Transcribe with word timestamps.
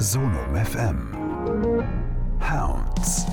Sonum 0.00 0.32
FM. 0.54 1.12
Hounds. 2.40 3.26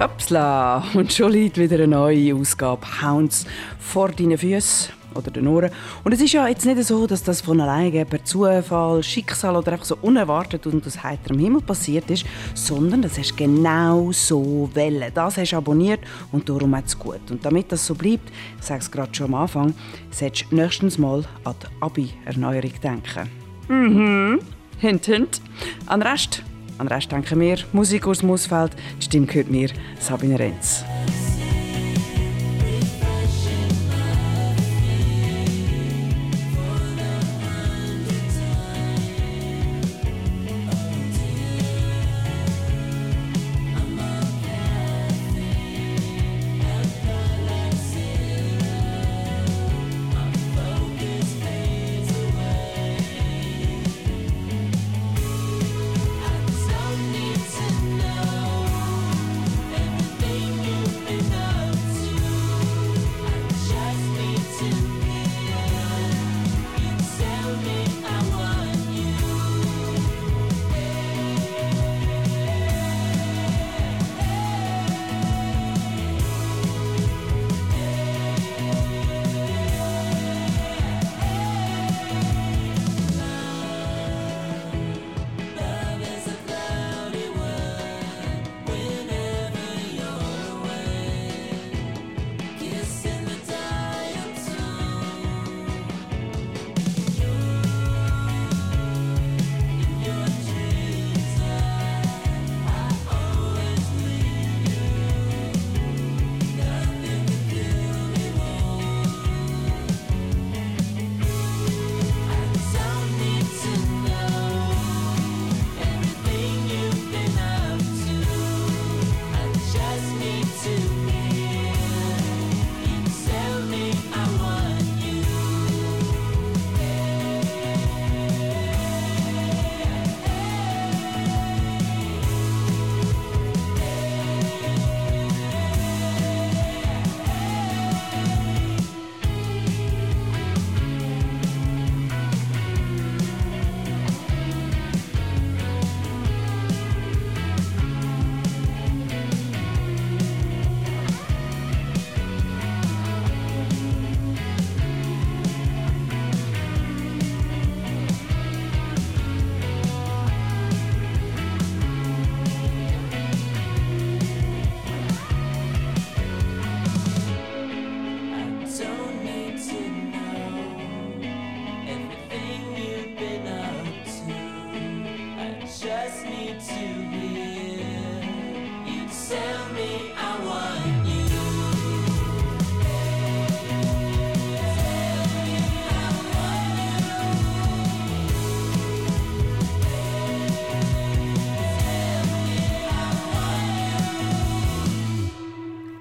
Hopsla! 0.00 0.82
Und 0.94 1.12
schon 1.12 1.30
liegt 1.30 1.58
wieder 1.58 1.76
eine 1.76 1.86
neue 1.86 2.34
Ausgabe 2.34 2.84
Hounds 3.00 3.46
vor 3.78 4.08
deinen 4.08 4.36
Füßen 4.36 4.92
oder 5.14 5.30
den 5.30 5.46
Ohren. 5.46 5.70
Und 6.02 6.10
es 6.10 6.20
ist 6.20 6.32
ja 6.32 6.48
jetzt 6.48 6.66
nicht 6.66 6.82
so, 6.82 7.06
dass 7.06 7.22
das 7.22 7.40
von 7.40 7.60
alleine 7.60 8.04
per 8.04 8.24
Zufall, 8.24 9.00
Schicksal 9.04 9.54
oder 9.54 9.70
einfach 9.70 9.84
so 9.84 9.96
unerwartet 10.02 10.66
und 10.66 10.84
aus 10.84 11.04
heiterem 11.04 11.38
Himmel 11.38 11.62
passiert 11.62 12.10
ist, 12.10 12.26
sondern 12.52 13.02
das 13.02 13.16
hast 13.16 13.36
genau 13.36 14.10
so 14.10 14.68
wollen. 14.74 15.04
Das 15.14 15.36
hast 15.36 15.52
du 15.52 15.56
abonniert 15.56 16.00
und 16.32 16.48
darum 16.48 16.74
hat 16.74 16.86
es 16.86 16.98
gut. 16.98 17.30
Und 17.30 17.44
damit 17.44 17.70
das 17.70 17.86
so 17.86 17.94
bleibt, 17.94 18.28
ich 18.58 18.66
sage 18.66 18.80
es 18.80 18.90
gerade 18.90 19.14
schon 19.14 19.26
am 19.26 19.34
Anfang, 19.34 19.72
solltest 20.10 20.50
du 20.50 20.56
nächstens 20.56 20.98
mal 20.98 21.22
an 21.44 21.54
die 21.62 21.66
Abi-Erneuerung 21.80 22.72
denken. 22.82 23.30
Mhm. 23.68 24.40
Hint, 24.80 25.04
hint. 25.04 25.42
An 25.86 26.00
Rest, 26.00 26.42
an 26.78 26.88
Rest 26.88 27.12
denken 27.12 27.38
wir. 27.38 27.58
Musik 27.72 28.06
aus 28.06 28.20
dem 28.20 28.30
Ausfeld. 28.30 28.72
Die 28.98 29.04
Stimme 29.04 29.26
gehört 29.26 29.50
mir, 29.50 29.68
Sabine 29.98 30.38
Renz. 30.38 30.84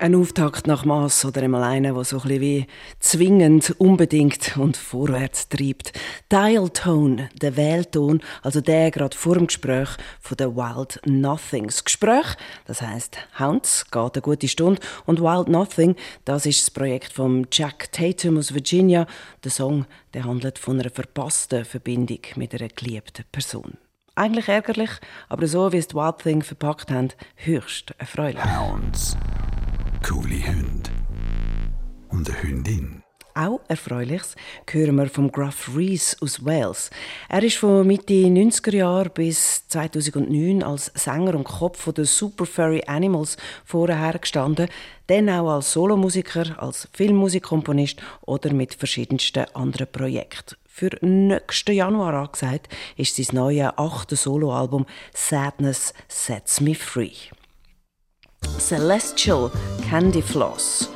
Ein 0.09 0.15
Auftakt 0.15 0.65
nach 0.65 0.85
Mass 0.85 1.23
oder 1.23 1.43
einmal 1.43 1.61
einer, 1.61 1.93
der 1.93 2.03
so 2.03 2.19
ein 2.19 2.41
wie 2.41 2.65
zwingend, 2.99 3.75
unbedingt 3.77 4.57
und 4.57 4.75
vorwärts 4.75 5.49
treibt. 5.49 5.93
Dial 6.31 6.67
Tone, 6.71 7.29
der 7.39 7.55
Wählton, 7.55 8.19
also 8.41 8.59
der 8.59 8.89
gerade 8.89 9.15
vor 9.15 9.35
dem 9.35 9.45
Gespräch 9.45 9.89
von 10.19 10.35
der 10.37 10.55
Wild 10.55 10.99
Nothings. 11.05 11.83
Gespräch, 11.83 12.25
das 12.65 12.81
heißt 12.81 13.19
Hounds, 13.37 13.85
geht 13.91 14.15
eine 14.15 14.21
gute 14.23 14.47
Stunde 14.47 14.81
und 15.05 15.21
Wild 15.21 15.47
Nothing, 15.47 15.95
das 16.25 16.47
ist 16.47 16.63
das 16.63 16.71
Projekt 16.71 17.13
von 17.13 17.45
Jack 17.51 17.91
Tatum 17.91 18.39
aus 18.39 18.51
Virginia. 18.51 19.05
Der 19.43 19.51
Song, 19.51 19.85
der 20.15 20.23
handelt 20.23 20.57
von 20.57 20.79
einer 20.79 20.89
verpassten 20.89 21.65
Verbindung 21.65 22.21
mit 22.35 22.55
einer 22.55 22.69
geliebten 22.69 23.25
Person. 23.31 23.77
Eigentlich 24.15 24.47
ärgerlich, 24.47 24.89
aber 25.27 25.45
so 25.45 25.71
wie 25.71 25.77
es 25.77 25.87
die 25.87 25.95
Wild 25.95 26.17
Thing 26.17 26.41
verpackt 26.41 26.89
haben, 26.89 27.09
höchst 27.35 27.93
erfreulich. 27.99 28.43
Hounds. 28.43 29.15
Coole 30.01 30.47
Hunde. 30.47 30.89
Und 32.09 32.29
eine 32.29 32.41
Hündin. 32.41 33.03
Auch 33.35 33.59
Erfreuliches 33.67 34.35
hören 34.69 34.95
wir 34.95 35.07
vom 35.07 35.31
Gruff 35.31 35.69
Rees 35.75 36.17
aus 36.21 36.43
Wales. 36.43 36.89
Er 37.27 37.43
ist 37.43 37.57
von 37.57 37.85
Mitte 37.85 38.13
90er 38.13 38.75
Jahre 38.75 39.09
bis 39.09 39.67
2009 39.67 40.63
als 40.63 40.91
Sänger 40.95 41.35
und 41.35 41.43
Kopf 41.43 41.91
der 41.93 42.05
Super 42.05 42.45
Furry 42.45 42.83
Animals 42.87 43.37
vorher 43.65 44.17
gestanden, 44.17 44.69
dann 45.07 45.29
auch 45.29 45.49
als 45.49 45.73
Solomusiker, 45.73 46.61
als 46.61 46.87
Filmmusikkomponist 46.93 48.01
oder 48.21 48.51
mit 48.53 48.73
verschiedensten 48.73 49.45
anderen 49.53 49.91
Projekten. 49.91 50.55
Für 50.65 50.91
nächsten 51.01 51.73
Januar 51.73 52.13
angesagt 52.13 52.69
ist 52.95 53.15
sein 53.17 53.35
neues 53.35 53.71
achte 53.75 54.15
Soloalbum 54.15 54.85
Sadness 55.13 55.93
Sets 56.07 56.61
Me 56.61 56.73
Free. 56.73 57.29
Celestial 58.59 59.49
Candy 59.89 60.21
Floss 60.21 60.89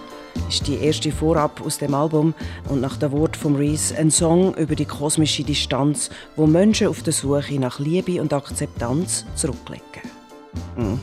ist 0.48 0.68
die 0.68 0.75
erste 0.75 1.12
Vorab 1.12 1.62
aus 1.66 1.78
dem 1.78 1.94
Album 1.94 2.34
und 2.69 2.81
nach 2.81 2.98
dem 2.98 3.12
Wort 3.12 3.36
von 3.36 3.56
Reese 3.56 3.98
ein 3.98 4.12
Song 4.12 4.54
über 4.56 4.75
die 4.75 4.86
kosmische 4.86 5.44
Distanz, 5.44 6.10
wo 6.36 6.45
Menschen 6.45 6.88
auf 6.88 7.01
der 7.01 7.13
Suche 7.13 7.60
nach 7.60 7.80
Liebe 7.80 8.22
und 8.22 8.34
Akzeptanz 8.34 9.25
zurücklegen. 9.36 9.84
Mhm. 10.78 11.00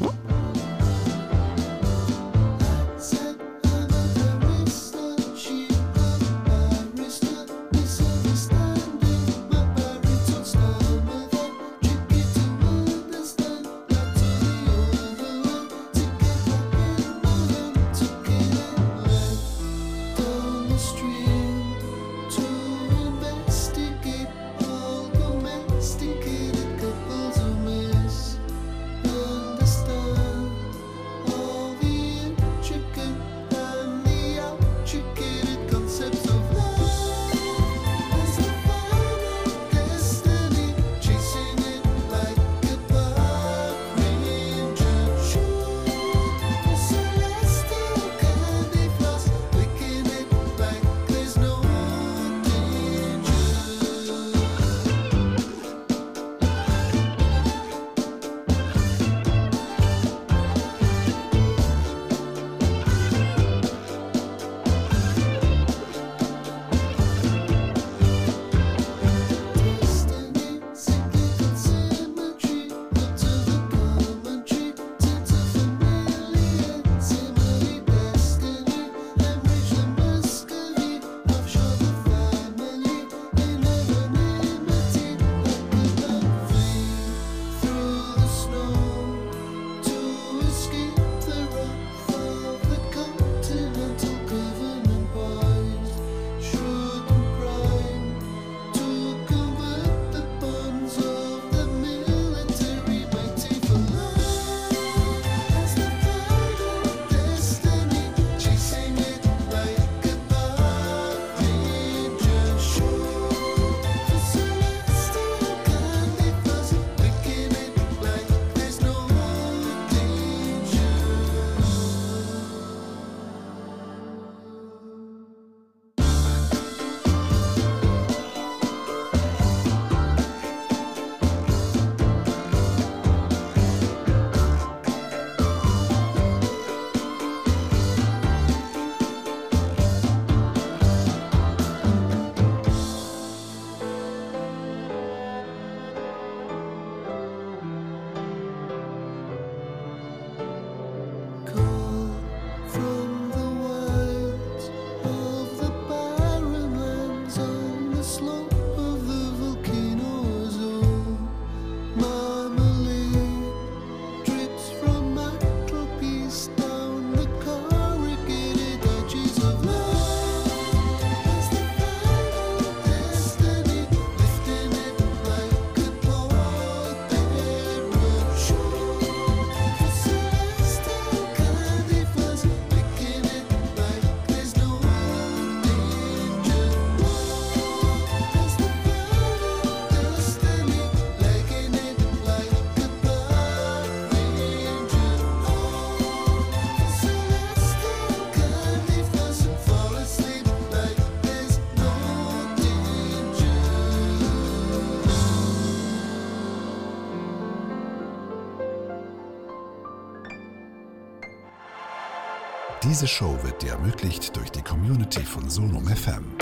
Diese 213.01 213.15
Show 213.15 213.39
wird 213.43 213.63
dir 213.63 213.71
ermöglicht 213.71 214.37
durch 214.37 214.51
die 214.51 214.61
Community 214.61 215.23
von 215.23 215.49
Sonum 215.49 215.87
FM. 215.87 216.37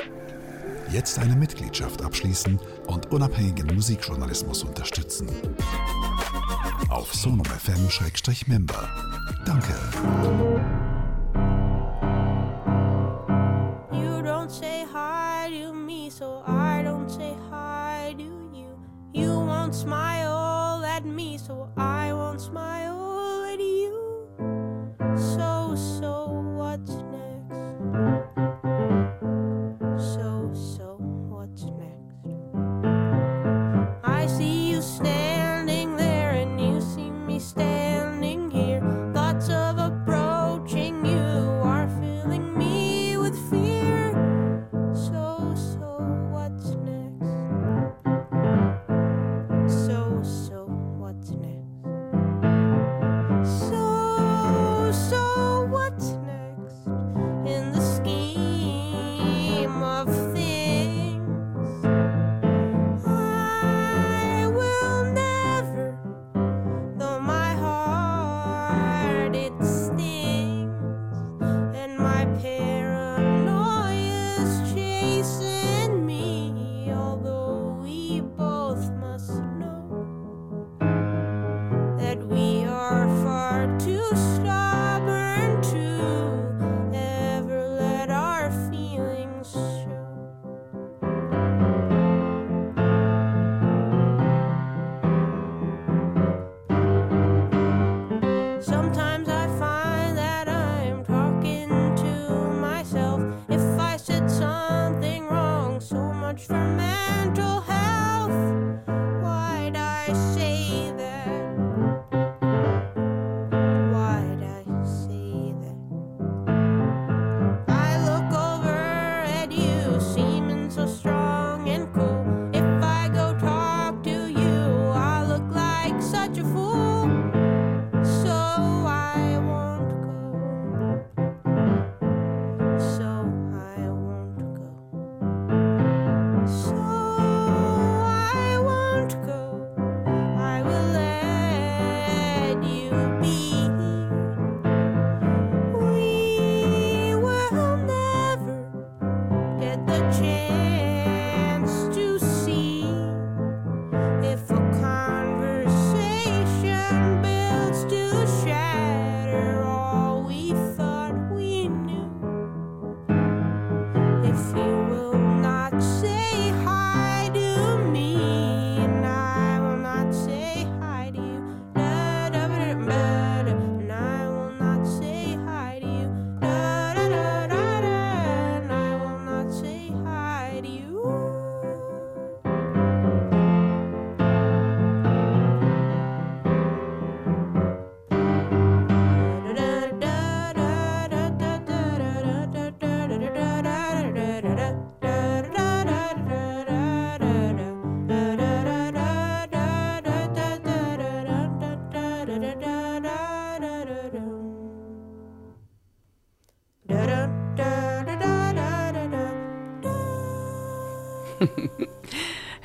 Jetzt 0.91 1.21
eine 1.21 1.37
Mitgliedschaft 1.37 2.03
abschließen 2.03 2.59
und 2.89 3.13
unabhängigen 3.13 3.73
Musikjournalismus 3.77 4.65
unterstützen. 4.65 5.29
Auf 6.89 7.15
sonumfm-member. 7.15 8.89
Danke. 9.47 10.88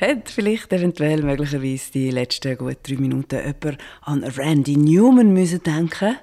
Hat 0.03 0.29
vielleicht 0.29 0.73
eventuell 0.73 1.23
möglicherweise 1.23 1.93
die 1.93 2.11
letzten 2.11 2.57
gut 2.57 2.79
drei 2.83 2.95
Minuten 2.95 3.37
jemand 3.37 3.77
an 4.01 4.25
Randy 4.25 4.75
Newman 4.75 5.31
müssen 5.31 5.63
denken? 5.63 6.17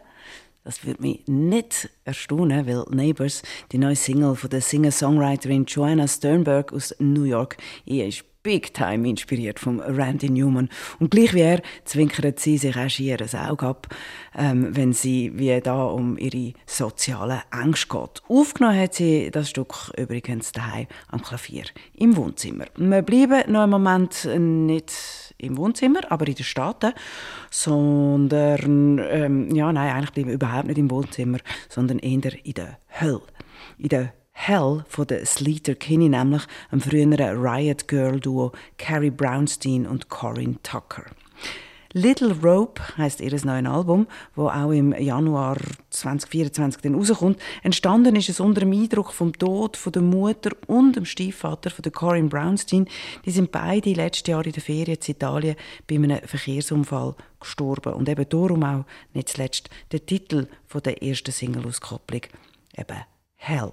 Das 0.64 0.84
würde 0.84 1.00
mich 1.00 1.26
nicht 1.26 1.88
erstaunen, 2.04 2.66
weil 2.66 2.84
Neighbors, 2.90 3.42
die 3.72 3.78
neue 3.78 3.96
Single 3.96 4.36
von 4.36 4.50
der 4.50 4.60
Singer-Songwriterin 4.60 5.64
Joanna 5.64 6.06
Sternberg 6.06 6.74
aus 6.74 6.94
New 6.98 7.24
York, 7.24 7.56
ist 7.86 8.24
big 8.42 8.72
time 8.72 9.08
inspiriert 9.08 9.58
vom 9.58 9.80
Randy 9.80 10.30
Newman. 10.30 10.68
Und 10.98 11.10
gleich 11.10 11.34
wie 11.34 11.40
er 11.40 11.62
zwinkert 11.84 12.40
sie 12.40 12.58
sich 12.58 12.76
auch 12.76 12.88
schier 12.88 13.18
ein 13.20 13.48
Auge 13.48 13.66
ab, 13.66 13.88
ähm, 14.36 14.74
wenn 14.74 14.92
sie 14.92 15.32
wie 15.34 15.60
da 15.60 15.84
um 15.84 16.16
ihre 16.16 16.54
sozialen 16.66 17.40
Ängste 17.52 17.88
geht. 17.88 18.22
Aufgenommen 18.28 18.78
hat 18.78 18.94
sie 18.94 19.30
das 19.30 19.50
Stück 19.50 19.92
übrigens 19.96 20.52
daheim 20.52 20.86
am 21.08 21.22
Klavier 21.22 21.64
im 21.94 22.16
Wohnzimmer. 22.16 22.66
Wir 22.76 23.02
bleiben 23.02 23.52
noch 23.52 23.62
einen 23.62 23.70
Moment 23.70 24.24
nicht 24.36 25.34
im 25.38 25.56
Wohnzimmer, 25.56 26.00
aber 26.10 26.26
in 26.28 26.34
den 26.34 26.44
Staaten, 26.44 26.92
sondern 27.50 28.98
ähm, 28.98 29.54
ja, 29.54 29.72
nein, 29.72 29.94
eigentlich 29.94 30.12
bleiben 30.12 30.28
wir 30.28 30.34
überhaupt 30.34 30.66
nicht 30.66 30.78
im 30.78 30.90
Wohnzimmer, 30.90 31.38
sondern 31.68 31.98
eher 31.98 32.44
in 32.44 32.54
der 32.54 32.78
Hölle. 33.00 33.22
In 33.78 33.88
der 33.88 34.12
Hell 34.42 34.84
von 34.88 35.06
der 35.06 35.26
Sleater 35.26 35.74
Kinney, 35.74 36.08
nämlich 36.08 36.44
einem 36.70 36.80
früheren 36.80 37.12
Riot 37.12 37.86
Girl 37.88 38.18
Duo 38.18 38.52
Carrie 38.78 39.10
Brownstein 39.10 39.86
und 39.86 40.08
Corinne 40.08 40.56
Tucker. 40.62 41.04
Little 41.92 42.34
Rope 42.42 42.80
heißt 42.96 43.20
ihr 43.20 43.32
neues 43.32 43.44
Album, 43.66 44.06
wo 44.34 44.48
auch 44.48 44.70
im 44.70 44.94
Januar 44.94 45.58
2024 45.90 46.80
dann 46.80 46.94
rauskommt. 46.94 47.38
Entstanden 47.62 48.16
ist 48.16 48.30
es 48.30 48.40
unter 48.40 48.60
dem 48.60 48.72
Eindruck 48.72 49.12
vom 49.12 49.34
Tod 49.34 49.76
von 49.76 49.92
der 49.92 50.00
Mutter 50.00 50.52
und 50.66 50.96
dem 50.96 51.04
Stiefvater 51.04 51.68
von 51.68 51.82
der 51.82 51.92
Corinne 51.92 52.30
Brownstein. 52.30 52.88
Die 53.26 53.32
sind 53.32 53.52
beide 53.52 53.92
letztes 53.92 54.26
Jahr 54.28 54.46
in 54.46 54.52
der 54.52 54.62
Ferien 54.62 54.96
in 54.96 55.10
Italien 55.10 55.56
bei 55.86 55.96
einem 55.96 56.26
Verkehrsunfall 56.26 57.14
gestorben 57.38 57.92
und 57.92 58.08
eben 58.08 58.26
darum 58.26 58.62
auch 58.62 58.86
nicht 59.12 59.28
zuletzt 59.28 59.68
der 59.92 60.06
Titel 60.06 60.46
von 60.66 60.82
der 60.82 61.02
ersten 61.02 61.30
Single-Auskopplung, 61.30 62.22
eben 62.78 63.00
Hell. 63.36 63.72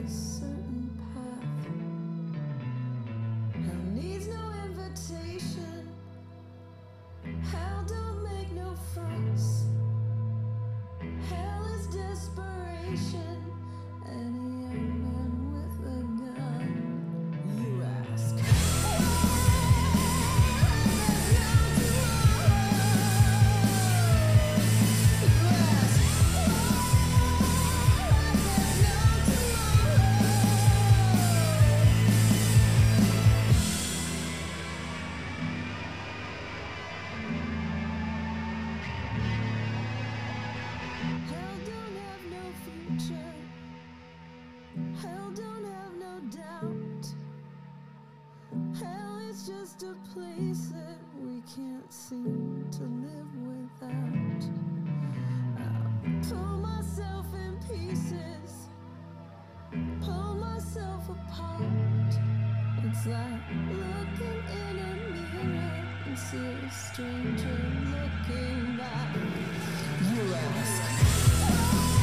Hell 11.29 11.65
is 11.75 11.87
desperation, 11.87 13.43
any 14.05 14.63
young. 14.63 15.30
pieces, 57.91 58.69
pull 59.99 60.35
myself 60.35 61.09
apart. 61.09 61.61
It's 62.85 63.05
like 63.05 63.41
looking 63.69 64.43
in 64.47 64.79
a 64.79 65.43
mirror 65.43 65.71
and 66.05 66.17
see 66.17 66.37
a 66.37 66.71
stranger 66.71 67.59
looking 67.91 68.77
back. 68.77 69.15
You 70.15 70.33
ask. 70.33 72.00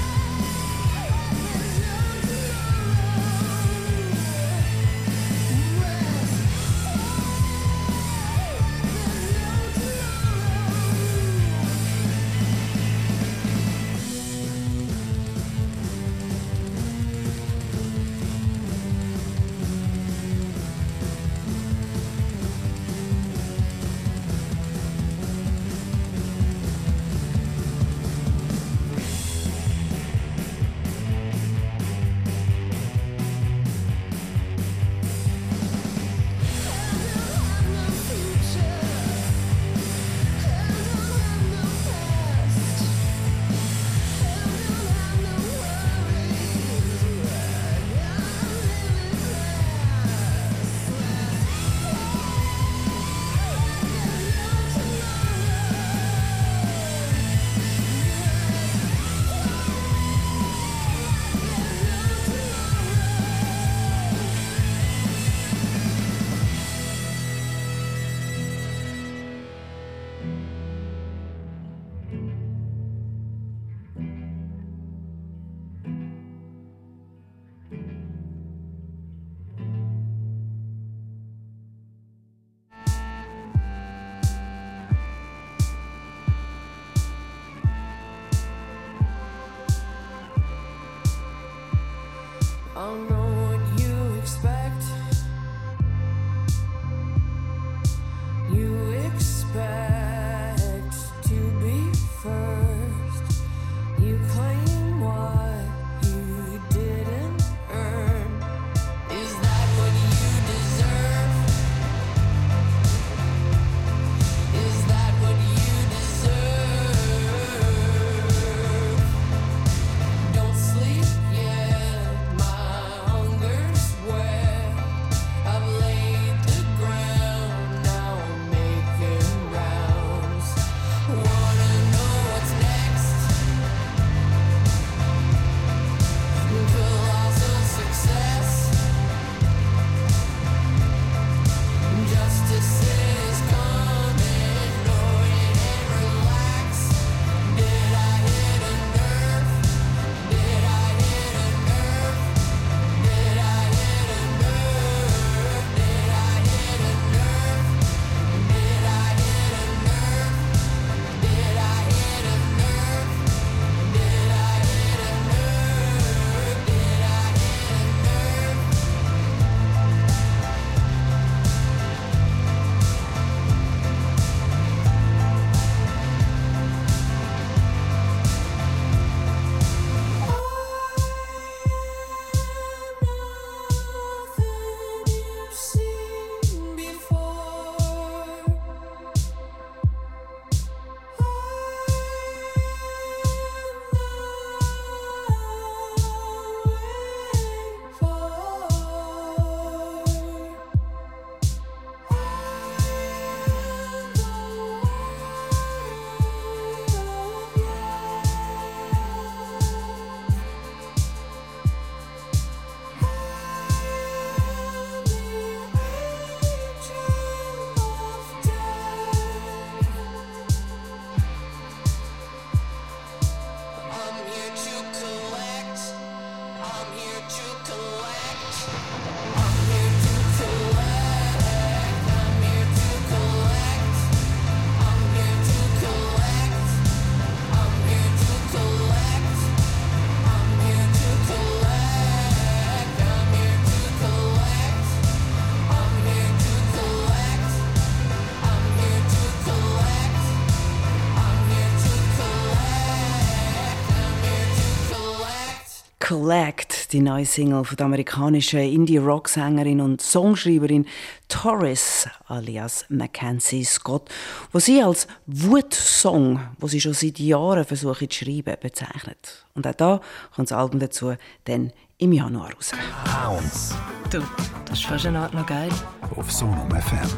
Collect, 256.29 256.93
die 256.93 257.01
neue 257.01 257.25
Single 257.25 257.65
von 257.65 257.77
der 257.79 257.87
amerikanischen 257.87 258.61
Indie-Rock-Sängerin 258.61 259.81
und 259.81 260.03
Songschreiberin 260.03 260.85
Torres 261.27 262.07
alias 262.27 262.85
Mackenzie 262.91 263.65
Scott, 263.65 264.11
wo 264.53 264.59
sie 264.59 264.83
als 264.83 265.09
Wutsong, 265.25 266.39
wo 266.59 266.67
sie 266.69 266.83
schon 266.83 266.93
seit 266.93 267.19
Jahren 267.19 267.65
versucht 267.65 268.13
zu 268.13 268.27
schreiben, 268.27 268.55
bezeichnet. 268.61 269.47
Und 269.55 269.67
auch 269.67 269.75
da 269.75 270.01
kommt 270.37 270.51
das 270.51 270.59
Album 270.59 270.81
dazu 270.81 271.15
dann 271.45 271.73
im 271.97 272.13
Januar 272.13 272.53
raus. 272.53 272.73
Hounds 273.07 273.75
Du, 274.11 274.21
das 274.67 274.81
ist 274.81 274.85
fast 274.85 275.07
eine 275.07 275.21
Art 275.21 275.33
noch 275.33 275.47
geil. 275.47 275.71
auf 276.15 276.31
Sonum 276.31 276.71
FM. 276.71 277.09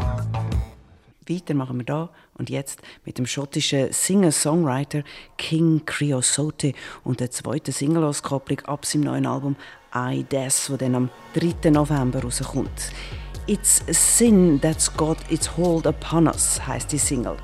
Weiter 1.29 1.55
machen 1.55 1.79
wir 1.79 1.85
da 1.85 2.11
und 2.41 2.51
jetzt 2.51 2.81
mit 3.05 3.19
dem 3.19 3.27
schottischen 3.27 3.93
Singer-Songwriter 3.93 5.05
King 5.37 5.83
Creosote 5.85 6.73
und 7.05 7.21
der 7.21 7.31
zweiten 7.31 7.71
Single-Auskopplung 7.71 8.61
ab 8.61 8.87
seinem 8.87 9.05
neuen 9.05 9.27
Album 9.27 9.57
I 9.95 10.25
Des, 10.25 10.71
wo 10.71 10.77
dann 10.77 10.95
am 10.95 11.11
3. 11.35 11.71
November 11.71 12.23
rauskommt. 12.23 12.93
It's 13.47 13.83
a 13.89 13.93
sin 13.93 14.59
that's 14.61 14.93
got 14.97 15.19
its 15.31 15.55
hold 15.57 15.87
upon 15.87 16.27
us, 16.27 16.67
heißt 16.67 16.91
die 16.93 16.99
Single. 16.99 17.37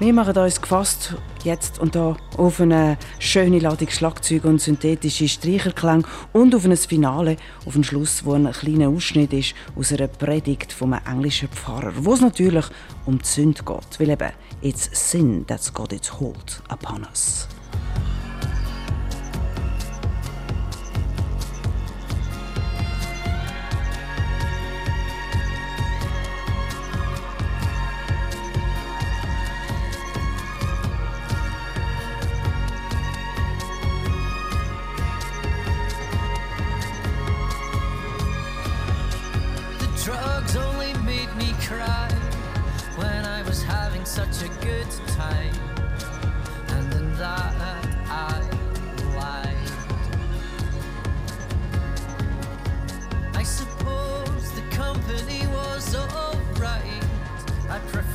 Wir 0.00 0.12
machen 0.12 0.38
uns 0.38 0.60
gefasst 0.60 1.16
jetzt 1.42 1.80
und 1.80 1.96
da 1.96 2.16
auf 2.36 2.60
eine 2.60 2.96
schöne 3.18 3.58
Ladung 3.58 3.88
Schlagzeug 3.88 4.44
und 4.44 4.60
synthetische 4.60 5.26
Streicherklang 5.26 6.06
und 6.32 6.54
auf 6.54 6.64
ein 6.64 6.76
Finale, 6.76 7.36
auf 7.66 7.74
einen 7.74 7.82
Schluss, 7.82 8.24
wo 8.24 8.34
ein 8.34 8.52
kleiner 8.52 8.90
Ausschnitt 8.90 9.32
ist 9.32 9.54
aus 9.74 9.92
einer 9.92 10.06
Predigt 10.06 10.72
von 10.72 10.94
einem 10.94 11.04
englischen 11.04 11.48
Pfarrer, 11.48 11.92
wo 11.96 12.14
es 12.14 12.20
natürlich 12.20 12.66
um 13.06 13.18
die 13.18 13.26
Sünde 13.26 13.64
geht, 13.64 13.98
weil 13.98 14.10
eben 14.10 14.30
«It's 14.62 14.88
sin 14.92 15.44
that's 15.48 15.74
got 15.74 15.92
its 15.92 16.20
hold 16.20 16.62
upon 16.68 17.04
us». 17.10 17.48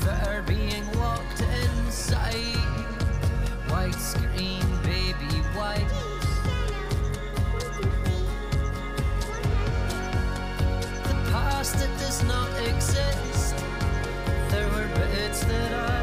I 0.06 0.16
prefer 0.16 0.42
being 0.42 1.00
locked 1.00 1.42
inside. 1.42 2.58
White 3.70 3.96
screen, 3.96 4.62
baby, 4.84 5.34
white. 5.56 5.88
the 11.04 11.32
past 11.32 11.76
that 11.76 12.00
does 12.00 12.24
not 12.24 12.50
exist. 12.68 13.56
There 14.50 14.68
were 14.70 14.88
bits 14.96 15.44
that 15.46 15.74
I 15.74 16.03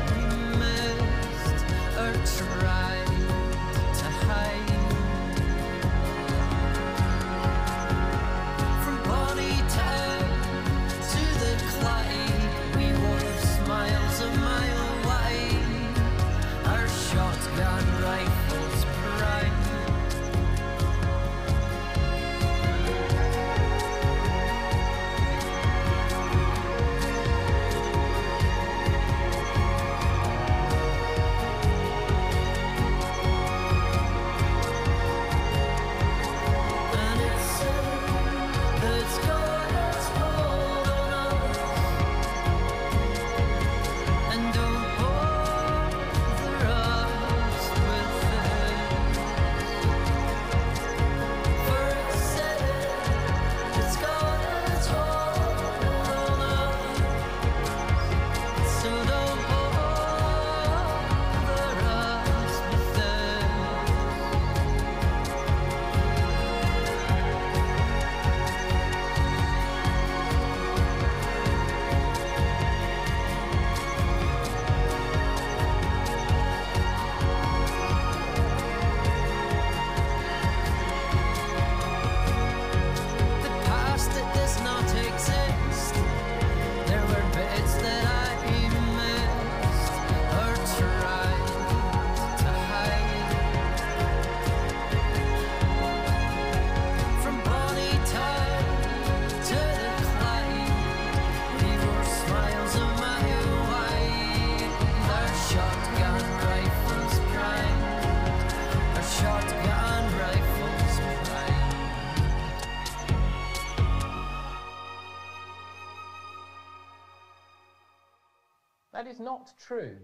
is 119.11 119.20
not 119.20 119.53
true. 119.59 119.96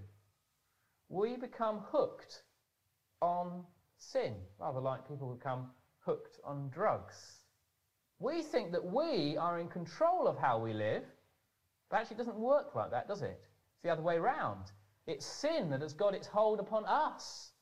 We 1.09 1.37
become 1.37 1.81
hooked 1.90 2.42
on 3.23 3.64
sin, 3.97 4.35
rather 4.59 4.81
like 4.81 5.09
people 5.09 5.35
become 5.35 5.69
hooked 6.01 6.38
on 6.45 6.69
drugs. 6.71 7.42
We 8.19 8.42
think 8.42 8.73
that 8.73 8.85
we 8.85 9.37
are 9.37 9.59
in 9.59 9.69
control 9.69 10.27
of 10.27 10.37
how 10.37 10.59
we 10.59 10.73
live, 10.73 11.05
but 11.90 11.99
actually 11.99 12.16
it 12.16 12.19
doesn't 12.19 12.37
work 12.37 12.75
like 12.75 12.90
that, 12.90 13.09
does 13.09 13.23
it? 13.23 13.40
It's 13.75 13.83
the 13.83 13.90
other 13.90 14.03
way 14.03 14.19
round. 14.19 14.73
It's 15.07 15.25
sin 15.25 15.71
that 15.71 15.81
has 15.83 15.92
got 15.92 16.14
its 16.14 16.27
hold 16.27 16.59
upon 16.59 16.85
us. 16.87 17.53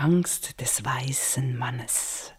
Angst 0.00 0.58
des 0.62 0.82
weißen 0.82 1.58
Mannes. 1.58 2.32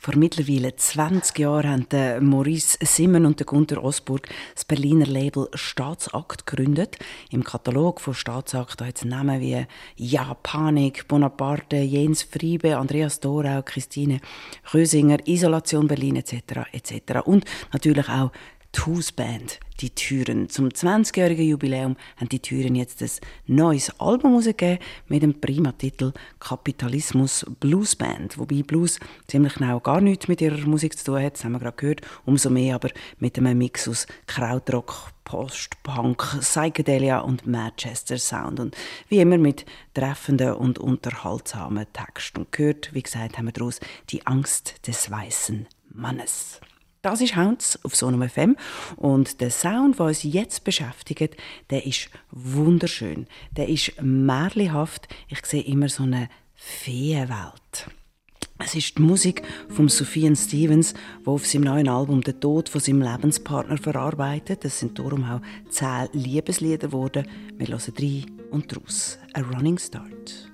Vor 0.00 0.16
mittlerweile 0.16 0.76
20 0.76 1.38
Jahren 1.40 1.86
haben 1.90 2.28
Maurice 2.28 2.78
Simmen 2.82 3.26
und 3.26 3.44
Gunther 3.44 3.82
Osburg 3.82 4.28
das 4.54 4.64
Berliner 4.64 5.06
Label 5.06 5.48
Staatsakt 5.54 6.46
gegründet. 6.46 6.98
Im 7.30 7.42
Katalog 7.42 8.00
von 8.00 8.14
Staatsakt 8.14 8.80
da 8.80 8.86
jetzt 8.86 9.04
Namen 9.04 9.40
wie 9.40 9.66
Ja 9.96 10.34
Panik, 10.34 11.08
Bonaparte, 11.08 11.76
Jens 11.76 12.22
Friebe, 12.22 12.76
Andreas 12.76 13.18
Dorau, 13.18 13.62
Christine 13.62 14.20
Rösinger, 14.72 15.26
Isolation 15.26 15.88
Berlin 15.88 16.16
etc. 16.16 16.68
etc. 16.72 17.20
Und 17.24 17.44
natürlich 17.72 18.08
auch 18.08 18.30
die 18.74 18.80
Hausband, 18.80 19.60
die 19.80 19.90
Türen. 19.90 20.48
Zum 20.48 20.68
20-jährigen 20.68 21.46
Jubiläum 21.46 21.96
haben 22.16 22.28
die 22.28 22.40
Türen 22.40 22.74
jetzt 22.74 23.02
ein 23.02 23.10
neues 23.46 23.98
Album 24.00 24.32
herausgegeben 24.32 24.78
mit 25.08 25.22
dem 25.22 25.40
Prima-Titel 25.40 26.12
Kapitalismus 26.40 27.44
Blues 27.60 27.96
Band. 27.96 28.38
Wobei 28.38 28.62
Blues 28.62 28.98
ziemlich 29.26 29.54
genau 29.54 29.80
gar 29.80 30.00
nichts 30.00 30.28
mit 30.28 30.40
ihrer 30.40 30.66
Musik 30.66 30.96
zu 30.98 31.04
tun 31.04 31.22
hat, 31.22 31.34
das 31.34 31.44
haben 31.44 31.52
wir 31.52 31.60
gerade 31.60 31.76
gehört. 31.76 32.00
Umso 32.24 32.50
mehr 32.50 32.76
aber 32.76 32.90
mit 33.18 33.38
einem 33.38 33.58
Mix 33.58 33.88
aus 33.88 34.06
Krautrock, 34.26 35.12
Post-Punk, 35.24 36.40
Psychedelia 36.40 37.20
und 37.20 37.46
Manchester 37.46 38.18
Sound. 38.18 38.60
Und 38.60 38.76
wie 39.08 39.18
immer 39.18 39.38
mit 39.38 39.64
treffenden 39.94 40.54
und 40.54 40.78
unterhaltsamen 40.78 41.86
Texten. 41.92 42.40
Und 42.40 42.52
gehört, 42.52 42.92
wie 42.92 43.02
gesagt, 43.02 43.38
haben 43.38 43.46
wir 43.46 43.52
daraus 43.52 43.80
die 44.10 44.26
Angst 44.26 44.86
des 44.86 45.10
weißen 45.10 45.66
Mannes. 45.90 46.60
Das 47.04 47.20
ist 47.20 47.36
Hounds 47.36 47.78
auf 47.84 47.94
Sonum 47.94 48.26
FM 48.26 48.56
und 48.96 49.42
der 49.42 49.50
Sound, 49.50 49.98
der 49.98 50.06
uns 50.06 50.22
jetzt 50.22 50.64
beschäftigt, 50.64 51.36
der 51.68 51.84
ist 51.84 52.08
wunderschön. 52.30 53.26
Der 53.58 53.68
ist 53.68 53.92
märchenhaft. 54.00 55.06
Ich 55.28 55.44
sehe 55.44 55.60
immer 55.64 55.90
so 55.90 56.04
eine 56.04 56.30
Feenwelt. 56.54 57.90
Es 58.58 58.74
ist 58.74 58.96
die 58.96 59.02
Musik 59.02 59.42
von 59.68 59.90
Sufjan 59.90 60.34
Stevens, 60.34 60.94
wo 61.24 61.34
auf 61.34 61.46
seinem 61.46 61.64
neuen 61.64 61.88
Album 61.90 62.22
den 62.22 62.40
Tod 62.40 62.70
von 62.70 62.80
seinem 62.80 63.02
Lebenspartner 63.02 63.76
verarbeitet. 63.76 64.64
Es 64.64 64.80
sind 64.80 64.98
darum 64.98 65.24
auch 65.24 65.42
zehn 65.68 66.08
Liebeslieder 66.14 66.88
geworden. 66.88 67.28
Wir 67.58 67.66
hören 67.66 67.94
drei 67.94 68.22
und 68.50 68.72
daraus 68.72 69.18
A 69.34 69.42
Running 69.42 69.76
Start. 69.76 70.50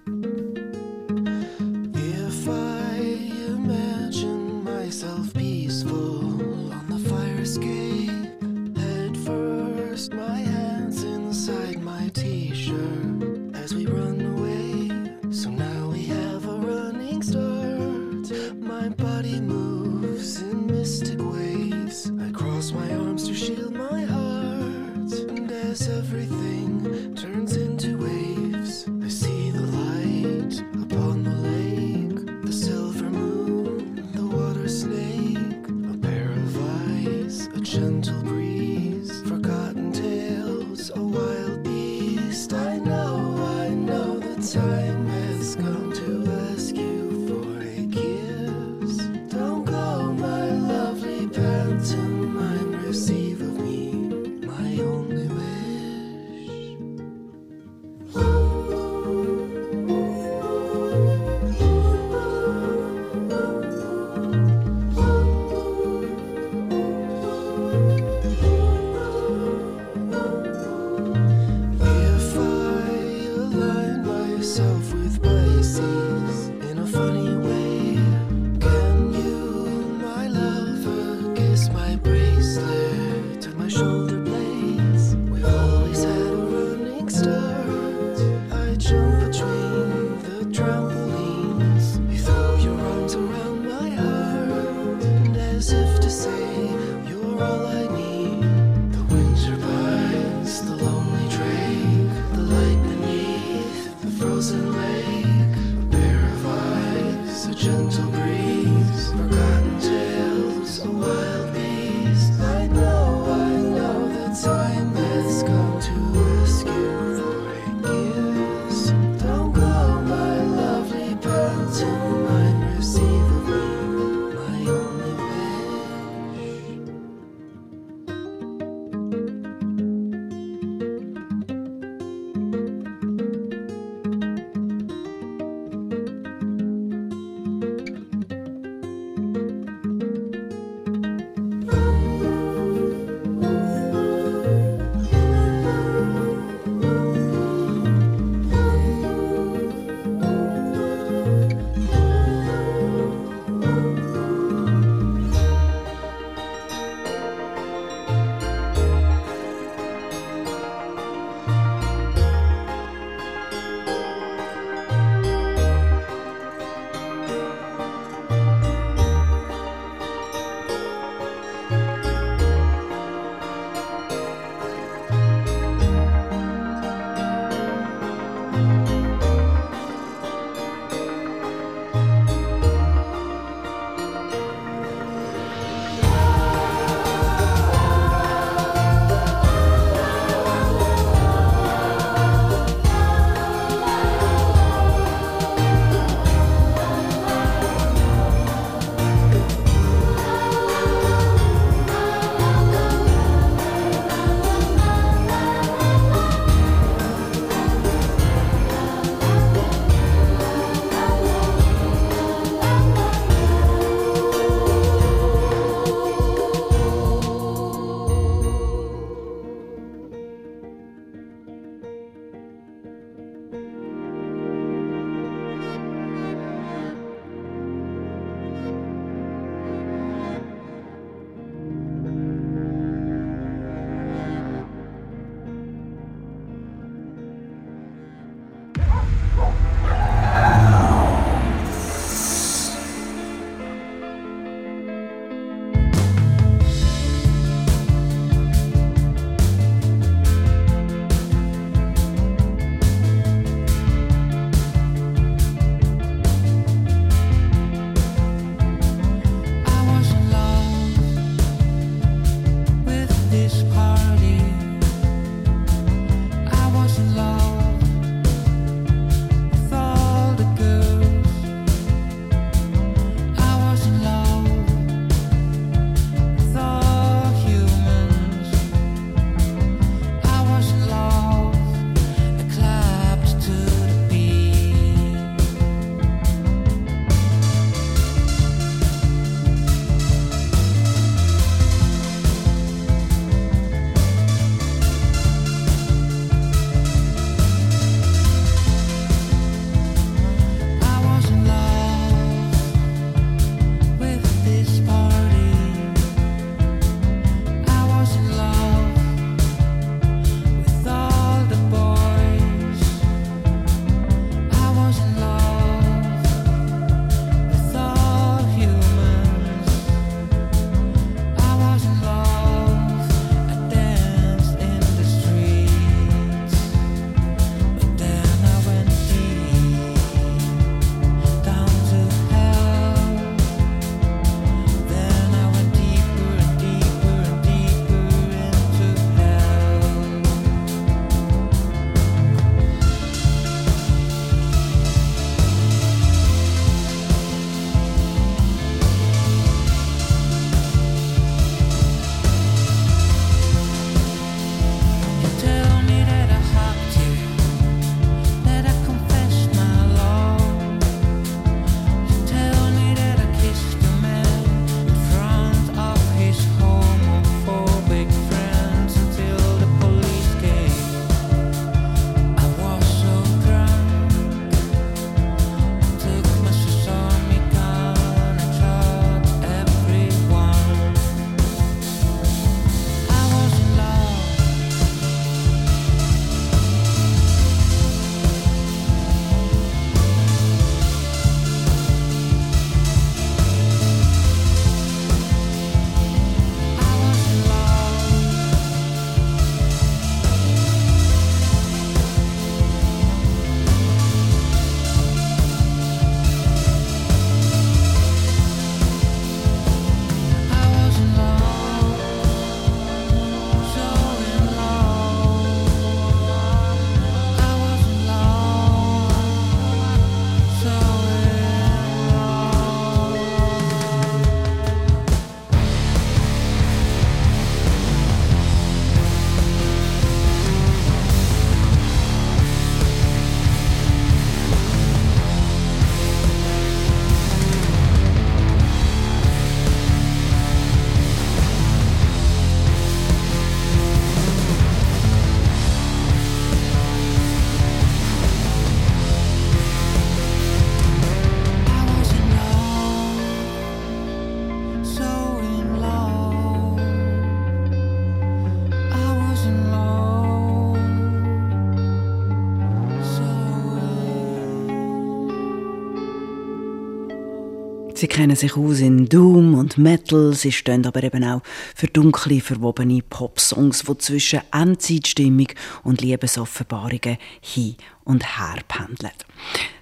Kennen 468.20 468.36
sich 468.36 468.54
aus 468.54 468.80
in 468.80 469.08
Doom 469.08 469.54
und 469.54 469.78
Metal, 469.78 470.34
sie 470.34 470.52
stehen 470.52 470.84
aber 470.84 471.02
eben 471.02 471.24
auch 471.24 471.40
für 471.74 471.86
dunkle, 471.86 472.42
verwobene 472.42 473.00
Popsongs, 473.00 473.82
die 473.82 473.96
zwischen 473.96 474.42
Endzeitstimmung 474.52 475.46
und 475.84 476.02
Liebesoffenbarungen 476.02 477.16
hin 477.40 477.76
und 478.04 478.38
her 478.38 478.58
pendeln. 478.68 479.14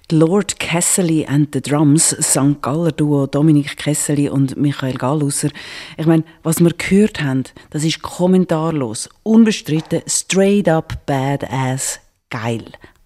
Lord 0.09 0.57
Kessely 0.57 1.25
and 1.25 1.49
the 1.53 1.59
Drums, 1.59 2.15
St. 2.21 2.61
Galler 2.61 2.93
Duo 2.93 3.27
Dominik 3.27 3.75
Kessely 3.75 4.29
und 4.29 4.55
Michael 4.55 4.93
Gallusser. 4.93 5.49
Ich 5.97 6.05
meine, 6.05 6.23
was 6.41 6.61
wir 6.61 6.71
gehört 6.71 7.21
haben, 7.21 7.43
das 7.71 7.83
ist 7.83 8.01
kommentarlos, 8.01 9.09
unbestritten, 9.23 10.01
straight 10.07 10.69
up 10.69 11.05
badass, 11.05 11.99
geil. 12.29 12.63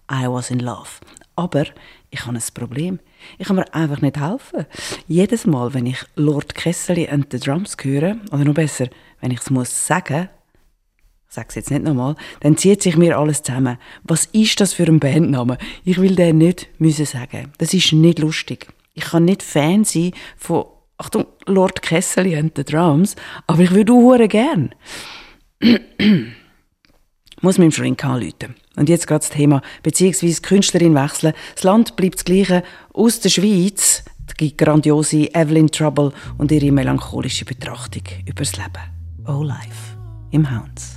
I 0.08 0.28
was 0.28 0.52
in 0.52 0.60
love. 0.60 1.00
Aber 1.34 1.64
ich 2.12 2.24
habe 2.24 2.36
ein 2.36 2.42
Problem. 2.54 3.00
Ich 3.38 3.46
kann 3.46 3.56
mir 3.56 3.74
einfach 3.74 4.00
nicht 4.00 4.18
helfen. 4.18 4.66
Jedes 5.08 5.46
Mal, 5.46 5.74
wenn 5.74 5.86
ich 5.86 5.98
Lord 6.16 6.54
Kessely 6.54 7.08
and 7.08 7.26
the 7.30 7.38
Drums 7.38 7.76
höre, 7.80 8.16
oder 8.30 8.44
noch 8.44 8.54
besser, 8.54 8.88
wenn 9.20 9.30
ich 9.30 9.40
es 9.40 9.50
muss 9.50 9.86
sagen, 9.86 10.28
ich 11.28 11.34
sage 11.34 11.48
es 11.48 11.54
jetzt 11.56 11.70
nicht 11.70 11.82
nochmal, 11.82 12.14
dann 12.40 12.56
zieht 12.56 12.82
sich 12.82 12.96
mir 12.96 13.18
alles 13.18 13.42
zusammen. 13.42 13.78
Was 14.04 14.26
ist 14.26 14.60
das 14.60 14.72
für 14.72 14.84
ein 14.84 15.00
Bandname? 15.00 15.58
Ich 15.84 16.00
will 16.00 16.14
den 16.14 16.38
nicht 16.38 16.68
müssen 16.78 17.06
sagen. 17.06 17.52
Das 17.58 17.74
ist 17.74 17.92
nicht 17.92 18.20
lustig. 18.20 18.68
Ich 18.92 19.04
kann 19.04 19.24
nicht 19.24 19.42
Fan 19.42 19.84
sein 19.84 20.12
von, 20.36 20.66
Achtung, 20.96 21.26
Lord 21.46 21.82
Kessely 21.82 22.36
and 22.36 22.52
the 22.56 22.64
Drums, 22.64 23.16
aber 23.48 23.62
ich 23.62 23.72
würde 23.72 23.92
auch 23.92 24.28
gern. 24.28 24.74
muss 27.40 27.58
mit 27.58 27.66
dem 27.66 27.72
Shrink 27.72 28.04
anrufen. 28.04 28.54
Und 28.76 28.88
jetzt 28.88 29.06
geht 29.06 29.18
das 29.18 29.30
Thema, 29.30 29.62
beziehungsweise 29.82 30.42
Künstlerin 30.42 30.94
wechseln. 30.94 31.32
Das 31.54 31.64
Land 31.64 31.96
bleibt 31.96 32.16
das 32.16 32.24
gleiche. 32.24 32.62
Aus 32.92 33.20
der 33.20 33.30
Schweiz 33.30 34.04
die 34.40 34.56
grandiose 34.56 35.32
Evelyn 35.34 35.70
Trouble 35.70 36.12
und 36.38 36.50
ihre 36.50 36.72
melancholische 36.72 37.44
Betrachtung 37.44 38.02
über 38.26 38.42
das 38.42 38.56
Leben. 38.56 38.72
Oh 39.26 39.42
Life 39.42 39.96
im 40.30 40.50
Hounds. 40.50 40.93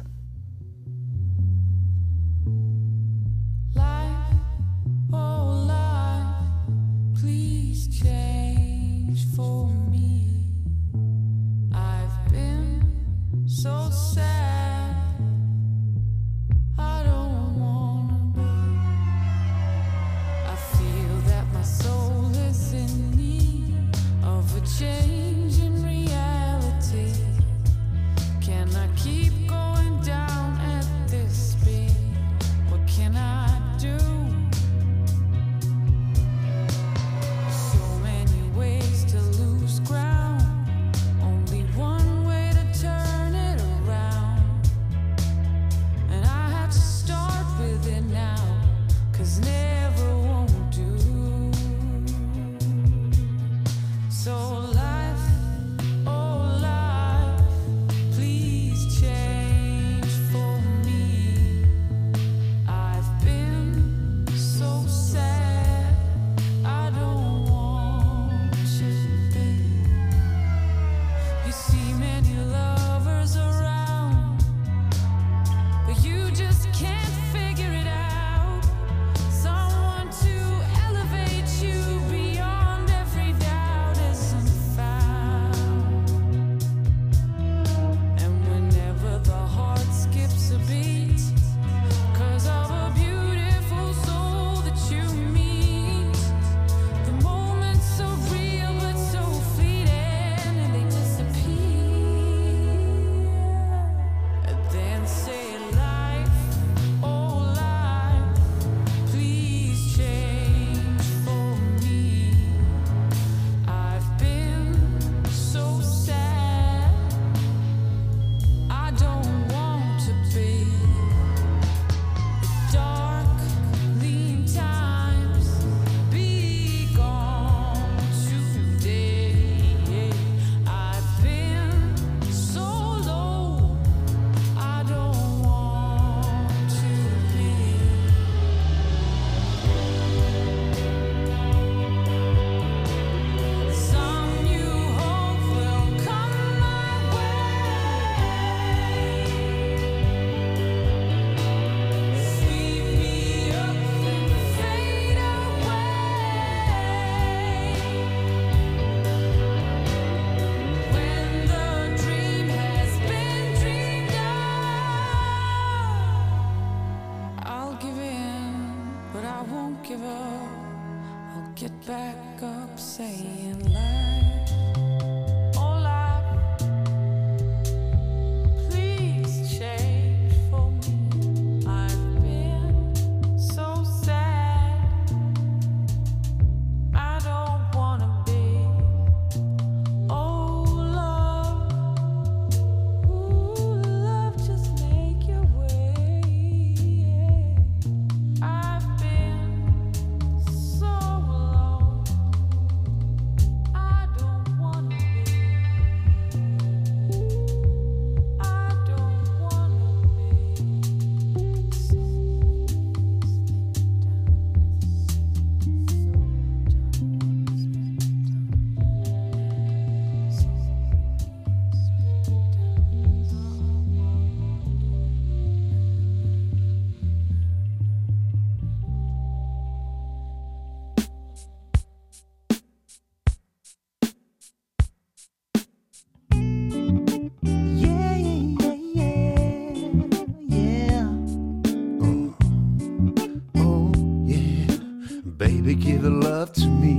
Give 245.80 246.03
a 246.03 246.09
love 246.09 246.53
to 246.53 246.67
me. 246.67 246.97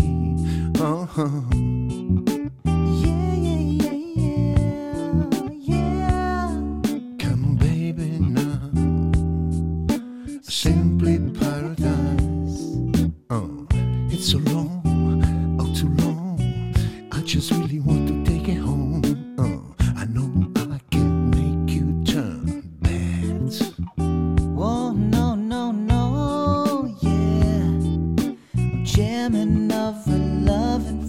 Uh-huh. 0.80 1.57
Jamming 28.88 29.70
of 29.70 30.06
a 30.08 30.16
loving 30.16 31.06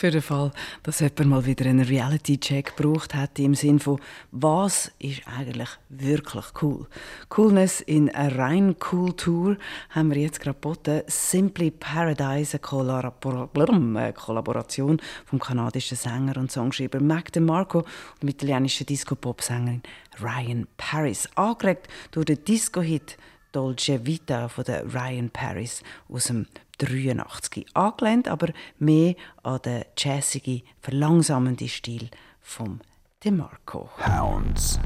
für 0.00 0.10
den 0.10 0.22
Fall, 0.22 0.50
dass 0.82 1.00
jemand 1.00 1.26
mal 1.26 1.44
wieder 1.44 1.66
einen 1.66 1.84
Reality-Check 1.84 2.74
gebraucht 2.74 3.14
hat, 3.14 3.38
im 3.38 3.54
Sinn 3.54 3.78
von, 3.78 4.00
was 4.30 4.90
ist 4.98 5.20
eigentlich 5.26 5.68
wirklich 5.90 6.46
cool? 6.62 6.86
Coolness 7.28 7.82
in 7.82 8.08
einer 8.08 8.38
rein 8.38 8.76
cool 8.90 9.12
Tour 9.14 9.58
haben 9.90 10.10
wir 10.10 10.22
jetzt 10.22 10.40
gerade 10.40 10.54
geboten. 10.54 11.02
Simply 11.06 11.70
Paradise, 11.70 12.58
eine 12.58 14.12
Kollaboration 14.14 15.02
vom 15.26 15.38
kanadischen 15.38 15.98
Sänger 15.98 16.38
und 16.38 16.50
Songschreiber 16.50 17.00
Mac 17.00 17.30
DeMarco 17.32 17.80
und 17.80 18.22
dem 18.22 18.30
italienischen 18.30 18.86
Disco-Pop-Sängerin 18.86 19.82
Ryan 20.18 20.66
Paris. 20.78 21.28
Angeregt 21.34 21.88
durch 22.12 22.24
den 22.24 22.42
Disco-Hit 22.42 23.18
Dolce 23.52 24.06
Vita 24.06 24.48
von 24.48 24.64
der 24.64 24.84
Ryan 24.94 25.28
Paris 25.28 25.82
aus 26.08 26.26
dem 26.26 26.46
83. 26.80 27.66
Angelehnt 27.74 28.28
aber 28.28 28.48
mehr 28.78 29.14
an 29.42 29.60
den 29.62 29.84
jazzigen, 29.96 30.62
verlangsamenden 30.80 31.68
Stil 31.68 32.10
vom 32.40 32.80
DeMarco. 33.24 33.90
Hounds. 34.06 34.80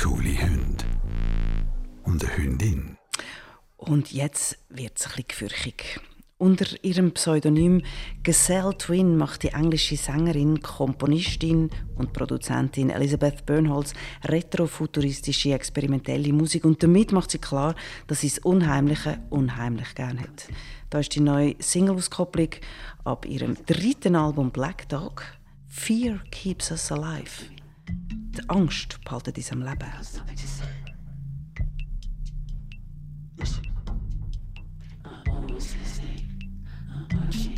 Coole 0.00 0.40
Hunde. 0.40 0.84
Und 2.04 2.24
eine 2.24 2.36
Hündin. 2.36 2.98
Und 3.76 4.12
jetzt 4.12 4.58
wird 4.68 4.98
es 4.98 5.06
ein 5.06 5.12
bisschen 5.12 5.28
gefürchtig. 5.28 6.00
Unter 6.42 6.66
ihrem 6.82 7.12
Pseudonym 7.12 7.82
Gazelle 8.24 8.76
Twin 8.76 9.16
macht 9.16 9.44
die 9.44 9.50
englische 9.50 9.96
Sängerin, 9.96 10.60
Komponistin 10.60 11.70
und 11.94 12.12
Produzentin 12.12 12.90
Elisabeth 12.90 13.46
Bernholz 13.46 13.94
retrofuturistische 14.24 15.52
experimentelle 15.52 16.32
Musik 16.32 16.64
und 16.64 16.82
damit 16.82 17.12
macht 17.12 17.30
sie 17.30 17.38
klar, 17.38 17.76
dass 18.08 18.22
sie 18.22 18.28
das 18.28 18.40
Unheimliche 18.40 19.20
unheimlich 19.30 19.94
gern 19.94 20.18
hat. 20.18 20.48
Da 20.90 20.98
ist 20.98 21.14
die 21.14 21.20
neue 21.20 21.54
Singleauskopplung 21.60 22.48
ab 23.04 23.24
ihrem 23.24 23.56
dritten 23.64 24.16
Album 24.16 24.50
Black 24.50 24.88
Dog 24.88 25.22
Fear 25.68 26.18
Keeps 26.32 26.72
Us 26.72 26.90
Alive. 26.90 27.44
Die 27.86 28.48
Angst 28.48 28.98
behaltet 29.04 29.36
uns 29.36 29.52
am 29.52 29.62
Leben. 29.62 29.92
Listen. 33.38 33.72
I'm 35.04 35.28
always 35.30 35.81
Thank 37.12 37.46
you. 37.46 37.51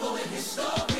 pulling 0.00 0.26
his. 0.28 0.99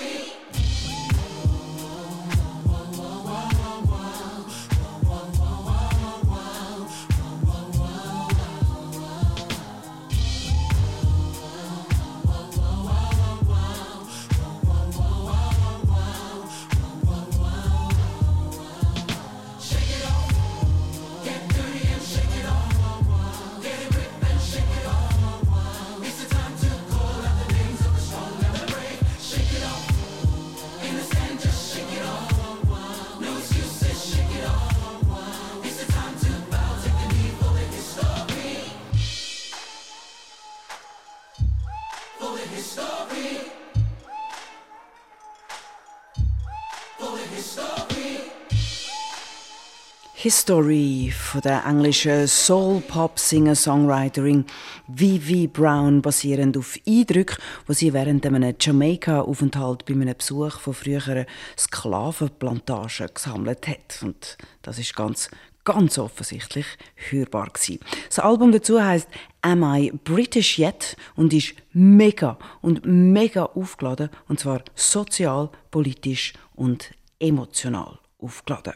History 50.31 51.11
von 51.11 51.41
der 51.41 51.65
englischen 51.67 52.29
Soul-Pop-Singer-Songwriterin 52.29 54.45
Vivi 54.87 55.49
Brown, 55.49 56.03
basierend 56.03 56.57
auf 56.57 56.79
Eindrücken, 56.87 57.39
die 57.67 57.75
sie 57.75 57.93
während 57.93 58.25
einem 58.25 58.55
Jamaika-Aufenthalt 58.61 59.85
bei 59.87 59.95
einem 59.95 60.17
Besuch 60.17 60.61
von 60.61 60.73
früheren 60.73 61.27
Sklavenplantagen 61.59 63.09
gesammelt 63.13 63.67
hat. 63.67 64.03
Und 64.03 64.39
das 64.63 64.79
ist 64.79 64.95
ganz 64.95 65.31
ganz 65.65 65.99
offensichtlich 65.99 66.67
hörbar 66.95 67.49
gewesen. 67.49 67.81
Das 68.07 68.21
Album 68.21 68.53
dazu 68.53 68.81
heißt 68.81 69.09
Am 69.43 69.65
I 69.65 69.91
British 70.05 70.61
Yet 70.61 70.97
und 71.17 71.33
ist 71.33 71.55
mega 71.73 72.39
und 72.63 72.87
mega 72.87 73.47
aufgeladen 73.47 74.11
und 74.29 74.39
zwar 74.39 74.63
sozial, 74.77 75.51
politisch 75.73 76.35
und 76.55 76.93
emotional 77.19 77.99
aufgeladen. 78.21 78.75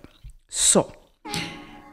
So. 0.48 0.90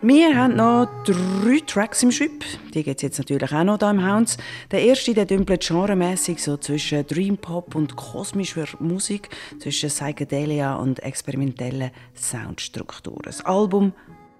Wir 0.04 0.36
haben 0.36 0.56
noch 0.56 0.88
drei 1.06 1.60
Tracks 1.68 2.02
im 2.02 2.12
Schritt. 2.12 2.44
Die 2.74 2.82
gibt 2.82 2.98
es 2.98 3.02
jetzt 3.04 3.20
natürlich 3.20 3.54
auch 3.54 3.64
noch 3.64 3.78
hier 3.78 3.92
im 3.92 4.04
Hounds. 4.04 4.36
Der 4.72 4.82
erste, 4.82 5.14
der 5.14 5.26
dümpelt 5.26 5.62
genremässig 5.68 6.42
so 6.42 6.58
zwischen 6.58 7.06
Dream 7.06 7.38
Pop 7.38 7.76
und 7.76 7.96
kosmischer 7.96 8.66
Musik, 8.80 9.30
zwischen 9.60 9.90
Psychedelia 9.90 10.74
und 10.74 11.04
experimentellen 11.04 11.92
Soundstrukturen. 12.16 13.22
Das 13.26 13.46
Album 13.46 13.94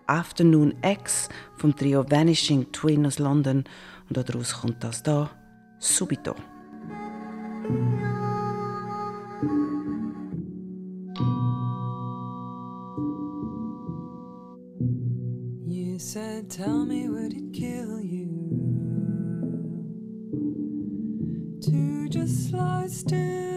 Afternoon 0.08 0.74
X 0.84 1.30
vom 1.58 1.76
Trio 1.76 2.10
Vanishing 2.10 2.72
Twin 2.72 3.06
aus 3.06 3.20
London 3.20 3.64
und 4.10 4.18
daraus 4.18 4.62
kommt 4.62 4.84
das 4.84 5.04
da 5.04 5.30
Subito. 5.78 6.34
Said, 16.02 16.50
Tell 16.50 16.84
me, 16.84 17.08
would 17.08 17.32
it 17.32 17.54
kill 17.54 18.02
you 18.02 18.28
to 21.62 22.10
just 22.10 22.52
lie 22.52 22.88
still, 22.88 23.51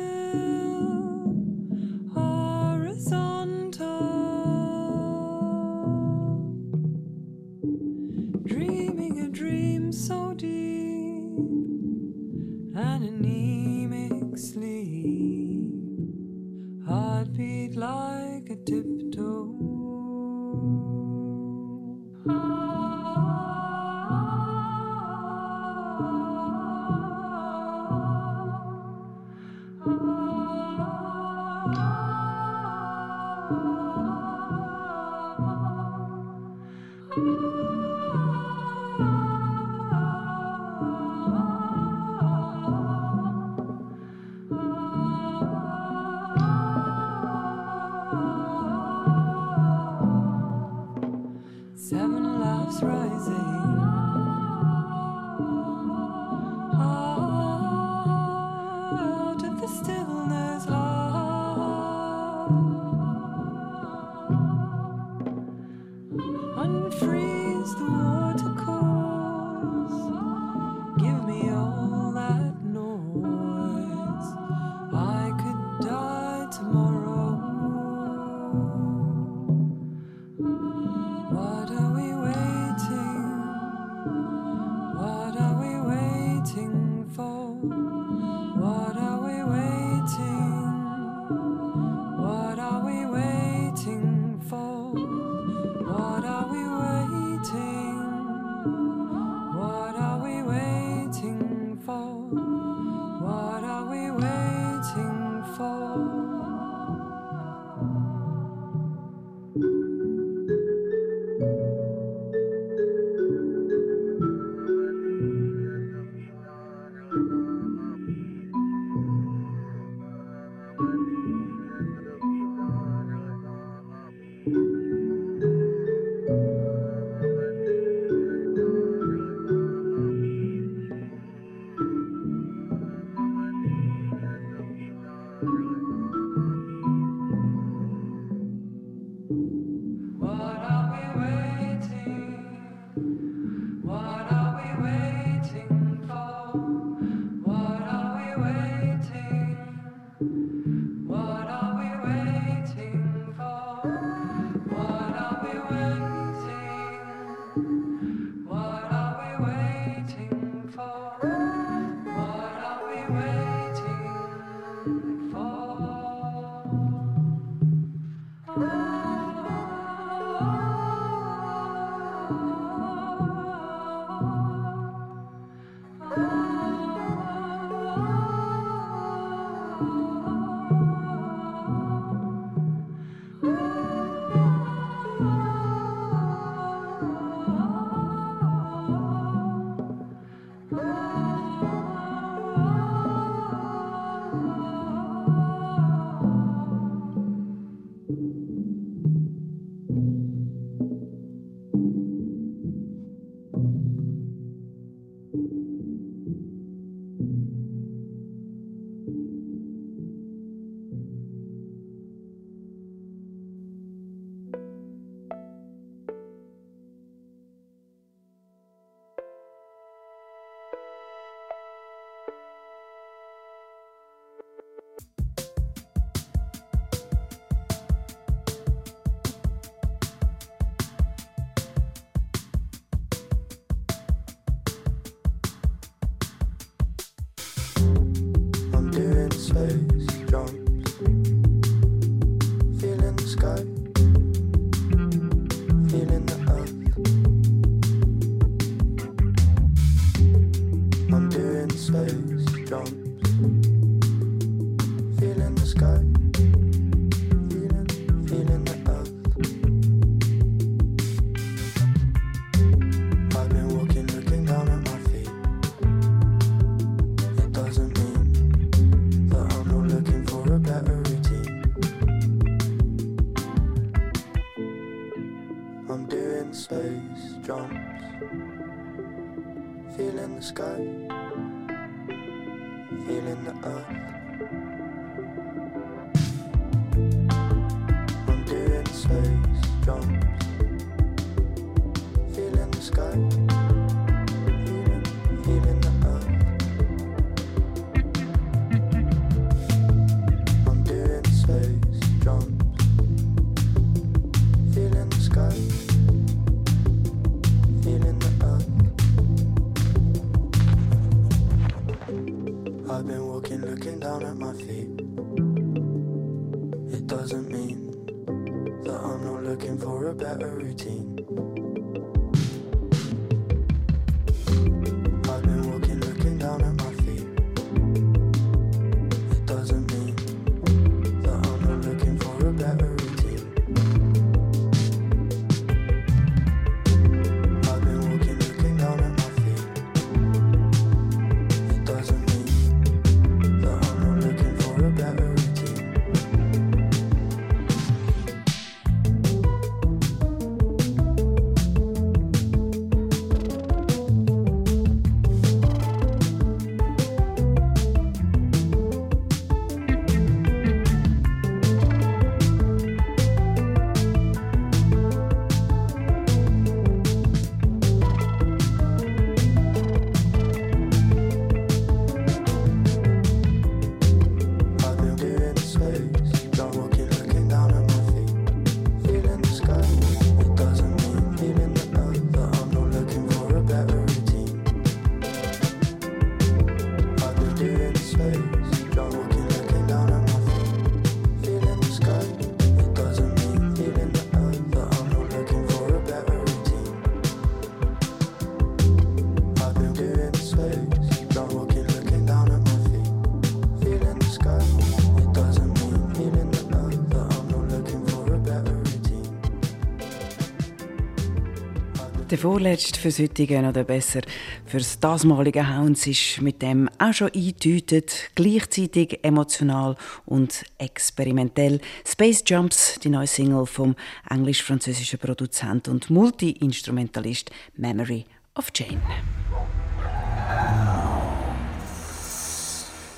Der 412.45 412.51
vorletzte 412.51 413.01
fürs 413.01 413.19
heutige 413.21 413.59
oder 413.59 413.85
besser 413.85 414.21
fürs 414.67 415.01
dasmalige 415.01 415.67
Hounds 415.67 416.07
ist 416.07 416.43
mit 416.43 416.61
dem 416.61 416.91
auch 416.99 417.15
schon 417.15 417.31
eingedeutet, 417.35 418.33
gleichzeitig 418.35 419.21
emotional 419.23 419.97
und 420.27 420.63
experimentell. 420.77 421.81
Space 422.07 422.45
Jumps, 422.47 423.01
die 423.03 423.09
neue 423.09 423.27
Single 423.27 423.65
vom 423.65 423.97
englisch-französischen 424.29 425.19
Produzent 425.19 425.89
und 425.89 426.11
Multi-Instrumentalist 426.11 427.51
Memory 427.79 428.27
of 428.57 428.71
Jane. 428.75 429.01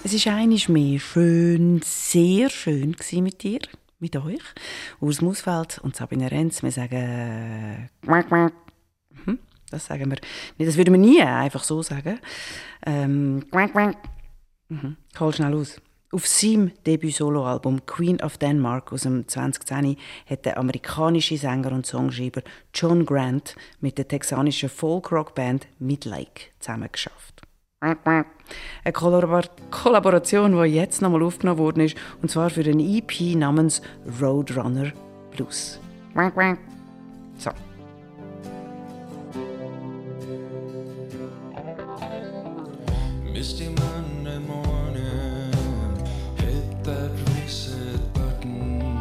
Es 0.05 0.13
ist 0.13 0.29
einiges 0.29 0.69
mehr 0.69 1.01
schön, 1.01 1.81
sehr 1.83 2.49
schön 2.49 2.95
mit 3.15 3.43
dir, 3.43 3.59
mit 3.99 4.15
euch. 4.15 4.39
Urs 5.01 5.21
Musfeld 5.21 5.81
und 5.83 5.97
Sabine 5.97 6.31
Renz. 6.31 6.63
Wir 6.63 6.71
sagen 6.71 7.89
äh, 8.07 8.51
das 9.71 9.87
sagen 9.87 10.11
wir. 10.11 10.19
Nee, 10.59 10.67
das 10.67 10.77
würden 10.77 10.95
wir 10.95 11.01
nie 11.01 11.23
einfach 11.23 11.65
so 11.65 11.83
sagen. 11.83 12.21
Ähm, 12.85 13.45
quack, 13.51 13.73
quack. 13.73 13.97
Mhm. 14.69 14.97
Hol 15.19 15.33
schnell 15.33 15.55
aus. 15.55 15.81
Auf 16.13 16.27
seinem 16.27 16.71
Debüt-Soloalbum 16.87 17.85
Queen 17.85 18.23
of 18.23 18.39
Denmark 18.39 18.93
aus 18.93 19.03
dem 19.03 19.27
2010 19.27 19.97
hat 20.31 20.45
der 20.45 20.57
amerikanische 20.57 21.37
Sänger 21.37 21.73
und 21.73 21.85
Songschreiber 21.85 22.43
John 22.73 23.05
Grant 23.05 23.57
mit 23.81 23.99
der 23.99 24.07
texanischen 24.07 24.69
Folk-Rock-Band 24.69 25.67
Midlake 25.81 26.53
zusammengeschafft. 26.61 27.43
Eine 27.81 28.25
Kollabor 28.93 29.43
Kollaboration, 29.71 30.53
die 30.53 30.71
jetzt 30.71 31.03
nochmal 31.03 31.23
aufgenommen 31.23 31.59
worden 31.59 31.81
ist, 31.81 31.97
und 32.23 32.31
zwar 32.31 32.51
für 32.51 32.63
eine 32.63 32.83
EP 32.83 33.37
namens 33.37 33.83
Roadrunner 34.21 34.93
Blues. 35.33 35.79
So. 37.37 37.51
Misty 43.37 43.69
Monday 43.69 44.39
morning, 44.39 45.53
hit 46.39 46.85
that 46.85 47.11
reset 47.29 48.01
button. 48.15 48.99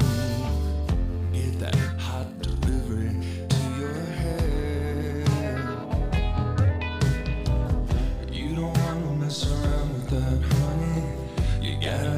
Get 1.31 1.57
that 1.59 1.75
hot 1.97 2.27
delivery 2.41 3.15
to 3.47 3.61
your 3.79 4.03
head. 4.21 5.29
You 8.29 8.55
don't 8.57 8.77
wanna 8.77 9.15
mess 9.21 9.49
around 9.49 9.93
with 9.93 10.09
that, 10.09 10.39
honey. 10.57 11.03
You 11.61 11.73
gotta 11.81 12.14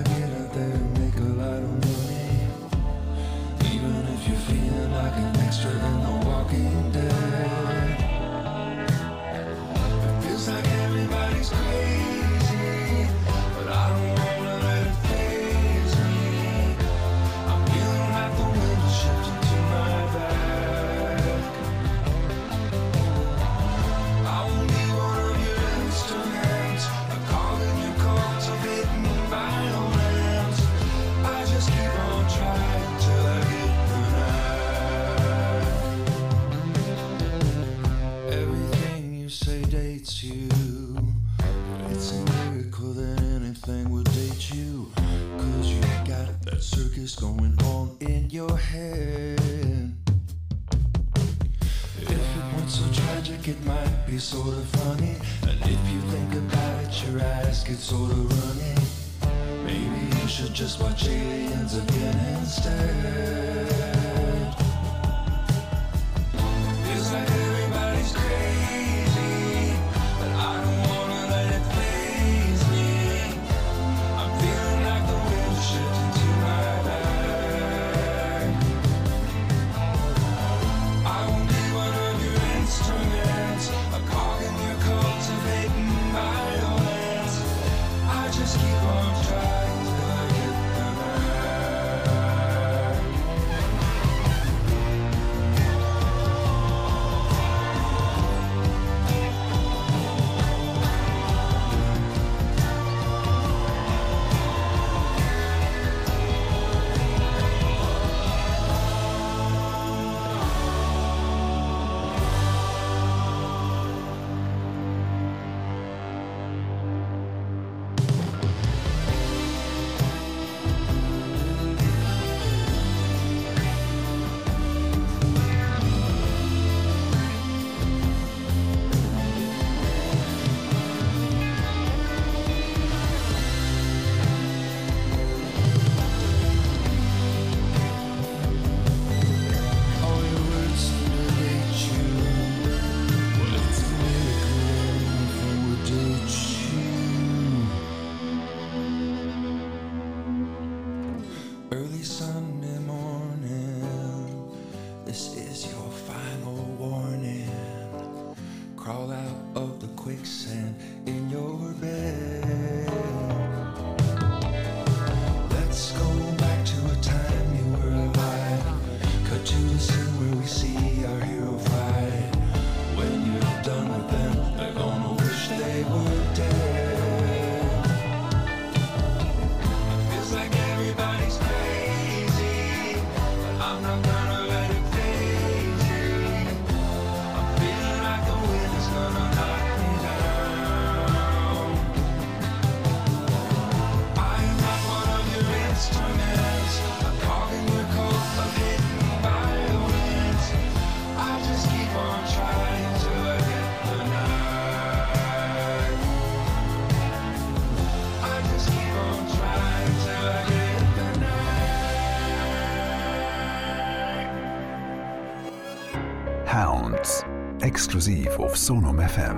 Sonum 218.68 219.00
FM. 219.00 219.38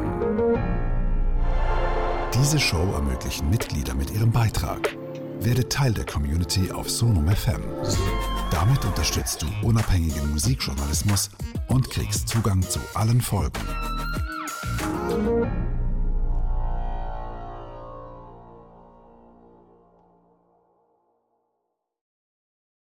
Diese 2.33 2.59
Show 2.59 2.93
ermöglichen 2.95 3.47
Mitglieder 3.51 3.93
mit 3.93 4.09
ihrem 4.09 4.31
Beitrag. 4.31 4.97
Werde 5.41 5.69
Teil 5.69 5.93
der 5.93 6.07
Community 6.07 6.71
auf 6.71 6.89
Sonum 6.89 7.27
FM. 7.27 7.61
Damit 8.49 8.83
unterstützt 8.83 9.43
du 9.43 9.67
unabhängigen 9.67 10.31
Musikjournalismus 10.31 11.29
und 11.67 11.91
kriegst 11.91 12.27
Zugang 12.27 12.63
zu 12.63 12.79
allen 12.95 13.21
Folgen. 13.21 13.61